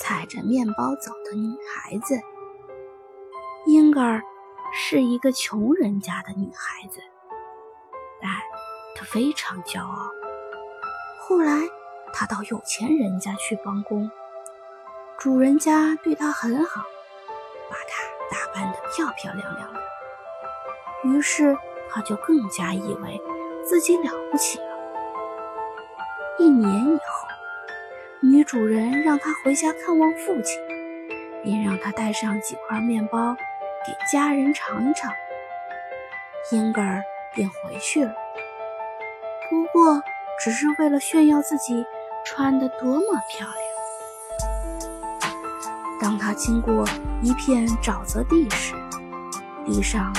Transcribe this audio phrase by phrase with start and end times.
[0.00, 2.18] 踩着面包走的女孩子。
[3.66, 4.22] 英格尔
[4.72, 7.00] 是一个穷人家的女孩子，
[8.18, 8.30] 但
[8.96, 10.10] 她非常骄傲。
[11.20, 11.52] 后来，
[12.14, 14.10] 她到有钱人家去帮工，
[15.18, 16.80] 主人家对她很好，
[17.68, 19.80] 把她打扮得漂漂亮亮的。
[21.04, 21.54] 于是，
[21.90, 23.20] 她就更加以为
[23.62, 24.64] 自己了不起了。
[26.38, 27.09] 一年以后，
[28.40, 30.58] 女主人让她回家看望父亲，
[31.44, 33.36] 并让她带上几块面包
[33.86, 35.12] 给家人尝一尝。
[36.50, 37.02] 英格尔
[37.34, 38.14] 便回去了，
[39.50, 40.02] 不过
[40.42, 41.84] 只是为了炫耀自己
[42.24, 43.58] 穿得多么漂亮。
[46.00, 46.88] 当他经过
[47.20, 48.74] 一片沼泽地时，
[49.66, 50.10] 地上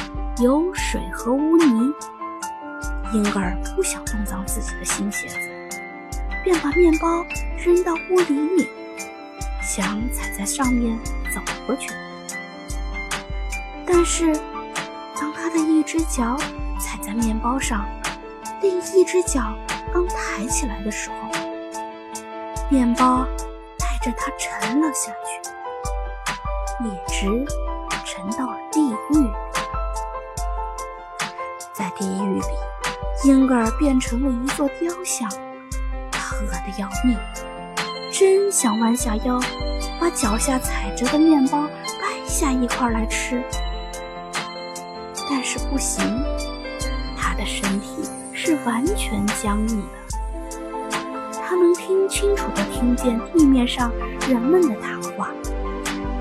[0.43, 1.91] 有水和污泥。
[3.15, 5.50] 英格尔不想弄脏自己的新鞋子。
[6.43, 7.25] 便把面包
[7.57, 8.69] 扔到屋里里，
[9.61, 10.97] 想踩在上面
[11.33, 11.91] 走过去。
[13.85, 14.33] 但是，
[15.19, 16.37] 当他的一只脚
[16.79, 17.85] 踩在面包上，
[18.61, 19.53] 另一只脚
[19.93, 21.29] 刚抬起来的时候，
[22.69, 23.25] 面包
[23.77, 25.41] 带着他沉了下去，
[26.87, 27.45] 一直
[28.05, 29.29] 沉到了地狱。
[31.73, 32.45] 在地狱里，
[33.25, 35.29] 婴儿变成了一座雕像。
[36.45, 37.17] 饿得要命，
[38.11, 39.39] 真想弯下腰，
[39.99, 41.67] 把脚下踩着的面包
[41.99, 43.41] 掰下一块来吃。
[45.29, 46.03] 但是不行，
[47.17, 49.85] 他的身体是完全僵硬的。
[51.41, 53.91] 他能听清楚地听见地面上
[54.29, 55.29] 人们的谈话，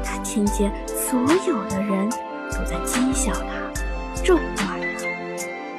[0.04, 2.08] 他听见所有的人
[2.50, 4.84] 都在讥笑他、咒骂他，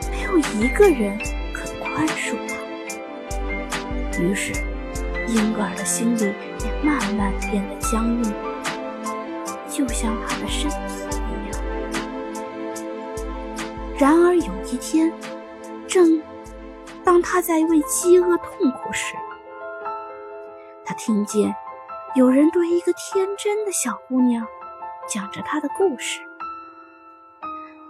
[0.10, 1.18] 没有一个人
[1.54, 2.61] 肯宽恕他。
[4.22, 4.54] 于是，
[5.28, 6.34] 婴儿的心里
[6.64, 8.34] 也慢慢变得僵硬，
[9.68, 10.78] 就像他的身体
[11.28, 11.60] 一样。
[13.98, 15.12] 然而有一天，
[15.88, 16.22] 正
[17.04, 19.16] 当他在为饥饿痛苦时，
[20.86, 21.56] 他听见
[22.16, 24.46] 有人对一个天真的小姑娘
[25.08, 26.20] 讲着她的故事。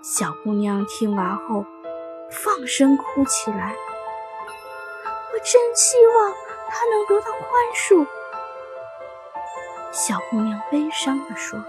[0.01, 1.65] 小姑娘听完后，
[2.31, 3.75] 放声哭起来。
[5.43, 6.33] 真希望
[6.69, 8.05] 他能得到宽恕。”
[9.91, 11.59] 小姑娘悲伤地说，“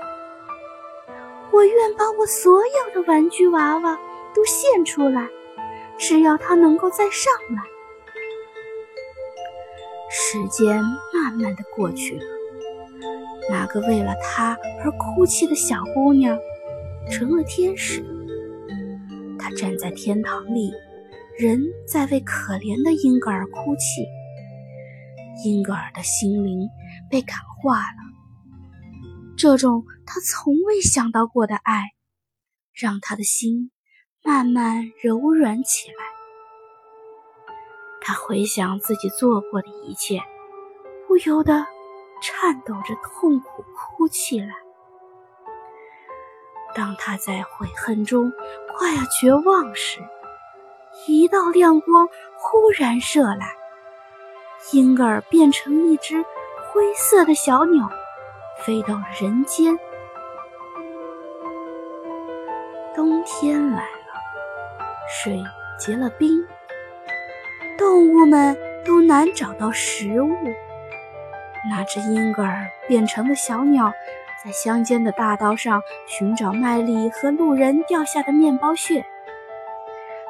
[1.53, 3.99] 我愿把我所有的玩具娃娃
[4.35, 5.29] 都献出来，
[5.99, 7.63] 只要他能够再上来。”
[10.09, 10.81] 时间
[11.13, 12.25] 慢慢的过去了，
[13.51, 16.39] 那个为了他而哭泣的小姑娘
[17.11, 18.05] 成了天使。
[19.39, 20.73] 她站在天堂里。
[21.43, 24.07] 人在为可怜的英格尔哭泣，
[25.45, 26.69] 英格尔的心灵
[27.11, 27.99] 被感化了。
[29.37, 31.83] 这种他从未想到过的爱，
[32.73, 33.73] 让他的心
[34.23, 35.97] 慢慢柔软起来。
[38.01, 40.21] 他回想自己做过的一切，
[41.09, 41.67] 不由得
[42.23, 44.55] 颤抖着痛苦哭泣来。
[46.73, 48.31] 当他在悔恨中
[48.79, 49.99] 快要绝望时，
[51.07, 53.57] 一道亮光忽然射来，
[54.73, 56.23] 婴儿变成一只
[56.71, 57.91] 灰色的小鸟，
[58.65, 59.77] 飞到了人间。
[62.95, 63.87] 冬天来了，
[65.09, 65.43] 水
[65.79, 66.47] 结了冰，
[67.77, 70.37] 动物们都难找到食物。
[71.69, 73.93] 那只婴儿变成的小鸟，
[74.45, 79.05] 在乡间的大道上寻找麦粒和路人掉下的面包屑。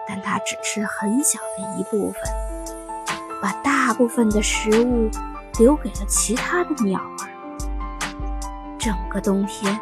[0.09, 2.23] 但它只吃很小的一部分，
[3.41, 5.11] 把大部分的食物
[5.59, 7.29] 留给了其他的鸟儿。
[8.79, 9.79] 整个冬天，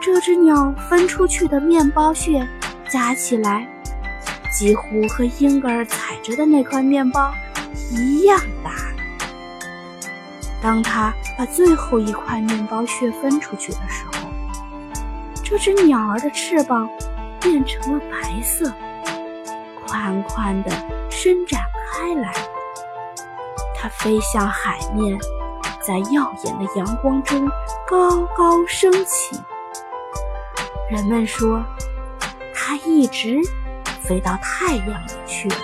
[0.00, 2.46] 这只鸟分出去的面包屑
[2.90, 3.68] 加起来，
[4.52, 7.32] 几乎和婴儿踩着的那块面包
[7.90, 8.72] 一样大。
[10.62, 14.28] 当它把最后一块面包屑分出去的时候，
[15.44, 16.88] 这只鸟儿的翅膀
[17.40, 18.70] 变成了白色。
[19.90, 20.70] 宽宽的
[21.10, 21.60] 伸展
[21.92, 22.32] 开来，
[23.74, 25.18] 它飞向海面，
[25.80, 27.48] 在耀眼的阳光中
[27.88, 29.36] 高高升起。
[30.88, 31.60] 人们说，
[32.54, 33.40] 它一直
[34.00, 35.56] 飞到太阳里去了。